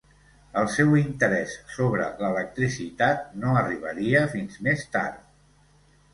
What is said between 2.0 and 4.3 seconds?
l'electricitat no arribaria